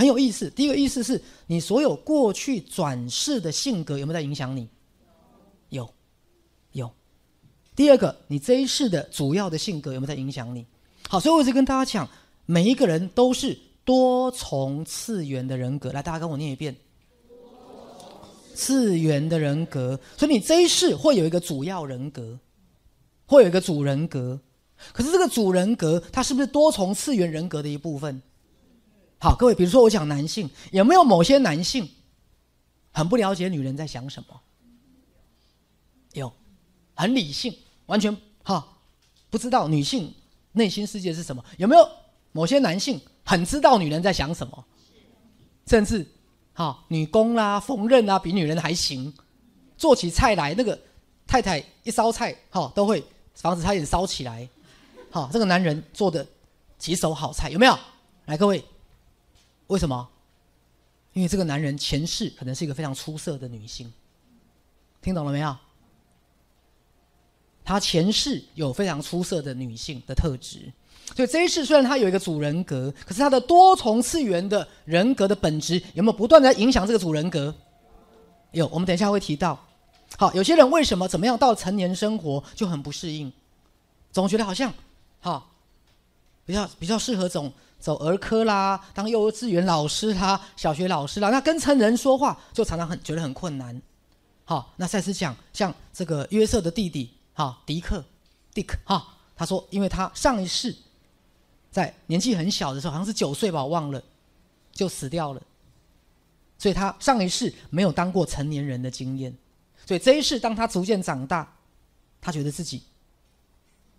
[0.00, 0.48] 很有意思。
[0.48, 4.66] 第一个意思是你所有过去转世的性格有没有在影响你？
[5.68, 5.86] 有，
[6.72, 6.90] 有。
[7.76, 10.64] 第二个，你这一世的主要的性格有没有在影响你？
[11.06, 12.08] 好，所以我一直跟大家讲，
[12.46, 15.92] 每一个人都是多重次元的人格。
[15.92, 16.74] 来，大家跟我念一遍。
[18.54, 22.38] 次元的人格，所以你这一世会有一个主要人格，
[23.26, 24.40] 会有一个主人格。
[24.94, 28.22] 可是这个主人格，它是不是多重次元人格的一部分？
[29.22, 31.86] 好，各位，比如说我讲男性，有没有某些男性
[32.90, 34.40] 很不了解女人在想什么？
[36.14, 36.32] 有，
[36.94, 38.66] 很理性，完全哈
[39.28, 40.14] 不知道女性
[40.52, 41.44] 内心世界是什么？
[41.58, 41.86] 有没有
[42.32, 44.64] 某些男性很知道女人在想什么？
[45.66, 46.06] 甚至
[46.54, 49.12] 哈女工啦、缝纫啊，比女人还行，
[49.76, 50.80] 做起菜来那个
[51.26, 54.48] 太太一烧菜哈都会房子差点烧起来。
[55.10, 56.26] 好，这个男人做的
[56.78, 57.78] 几手好菜有没有？
[58.24, 58.64] 来，各位，
[59.70, 60.08] 为什么？
[61.12, 63.92] 因为这个男人前世可能是一个非常出色的女性，
[65.00, 65.56] 听懂了没有？
[67.64, 70.72] 他前世有非常出色的女性的特质，
[71.14, 77.54] 所以这一世虽然他有一个主人格，可是他的多重次元的人格的本质有没有不断的影响这个主人格？
[78.50, 79.56] 有，我们等一下会提到。
[80.18, 83.32] 好，有些人为什么怎么样到成年生活就很不适应，
[84.10, 84.74] 总觉得好像。
[85.20, 85.52] 好，
[86.44, 91.30] 比较比较适合这种走儿科啦，当幼稚园老师啦，小学老师啦。
[91.30, 93.80] 那跟成人说话就常常很觉得很困难。
[94.44, 98.04] 好，那赛斯讲，像这个约瑟的弟弟，哈，迪克，
[98.52, 100.76] 迪克，哈，他说，因为他上一世
[101.70, 104.02] 在年纪很小的时候，好像是九岁吧，我忘了，
[104.72, 105.42] 就死掉了，
[106.58, 109.34] 所以他上一世没有当过成年人的经验，
[109.86, 111.56] 所以这一世当他逐渐长大，
[112.20, 112.82] 他觉得自己。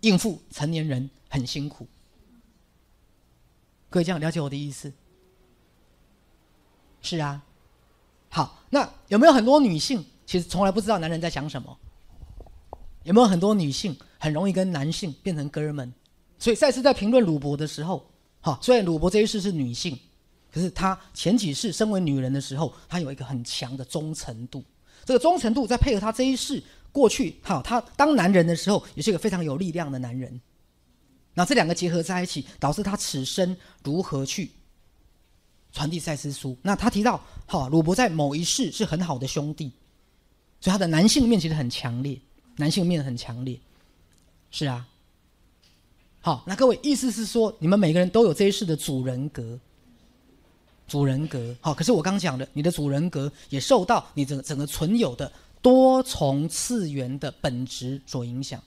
[0.02, 1.86] 应付成年人很辛苦，
[3.92, 4.90] 各位这样了解我的意思？
[7.02, 7.42] 是啊，
[8.30, 11.78] 好，那有没有很多女性其实从来不知道男人在想什么？
[13.02, 15.92] 有没有很多女性很容易跟男性变成哥们？
[16.38, 18.02] 所以赛斯在评论鲁伯的时候，
[18.40, 19.98] 哈，虽然鲁伯这一世是女性，
[20.50, 24.64] 可是她前几世身为女人的时候，她有一个很强的忠诚度。
[25.04, 26.62] 这个忠诚度再配合她这一世。
[26.92, 30.40] 过去，好，他当男人的时候，也是一个非常有力量的男人。
[31.34, 34.50] 那这两个结合在一起，导致他此生如何去
[35.72, 36.56] 传递赛斯书？
[36.62, 39.72] 那他提到，好，鲁伯在某一世是很好的兄弟，
[40.60, 42.20] 所以他的男性面其实很强烈，
[42.56, 43.58] 男性面很强烈。
[44.50, 44.86] 是啊，
[46.20, 49.58] 好，那各位意思是说，你们每个人都有这一世的主人格，
[50.86, 51.56] 主人格。
[51.60, 55.32] 好，可是我刚讲的，你的主人格也受到你整整个存有的。
[55.62, 58.60] 多重次元的本质所影响。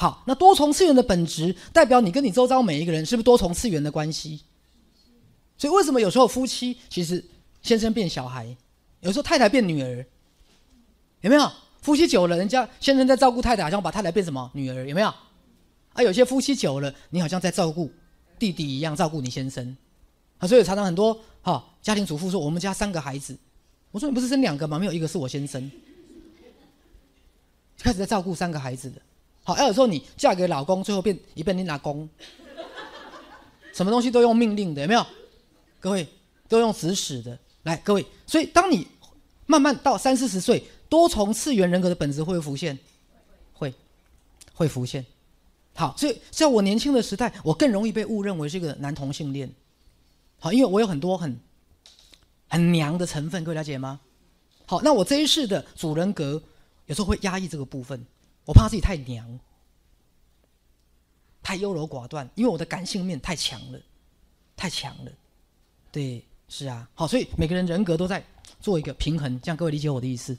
[0.00, 4.40] 好，那多重次元的本质代表你跟你周遭每一个人是不是多重次元的关系？
[5.56, 7.24] 所以为什么有时候夫妻其实
[7.62, 8.56] 先生变小孩，
[9.00, 10.06] 有时候太太变女儿，
[11.22, 11.50] 有没有？
[11.82, 14.86] 夫妻久了，人家先生在照顾太太，好像把太太变什么女儿？
[14.86, 15.08] 有没有？
[15.94, 17.90] 啊，有些夫妻久了，你好像在照顾
[18.38, 19.76] 弟弟一样照顾你先生。
[20.38, 23.36] 啊，所以常常很多哈家庭主妇说，我们家三个孩子。
[23.90, 24.78] 我说你不是生两个吗？
[24.78, 25.68] 没有一个是我先生，
[27.80, 29.00] 开始在照顾三个孩子的。
[29.48, 32.06] 好，有时候你嫁给老公，最后变一变你老公，
[33.72, 35.06] 什么东西都用命令的，有没有？
[35.80, 36.06] 各位
[36.50, 37.38] 都用指使的。
[37.62, 38.86] 来，各位，所以当你
[39.46, 42.78] 慢慢到三四十岁，多重次元人格的本质会浮现，
[43.54, 43.72] 会
[44.52, 45.02] 会浮现。
[45.74, 49.50] 好，所以在我年轻的时代，我更容易被误认为是一个男同性恋。
[50.38, 51.40] 好，因为我有很多很。
[52.50, 54.00] 很娘的成分，各位了解吗？
[54.66, 56.42] 好，那我这一世的主人格
[56.86, 58.02] 有时候会压抑这个部分，
[58.48, 59.38] 我怕自己太娘，
[61.42, 63.78] 太优柔寡断，因为我的感性面太强了，
[64.56, 65.12] 太强了。
[65.92, 68.24] 对，是啊，好，所以每个人人格都在
[68.58, 70.34] 做一个平衡，这样各位理解我的意思？